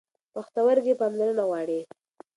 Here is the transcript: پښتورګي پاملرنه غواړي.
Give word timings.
پښتورګي 0.33 0.93
پاملرنه 0.99 1.43
غواړي. 1.49 1.79